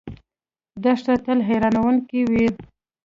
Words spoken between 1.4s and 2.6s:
حیرانونکې وي.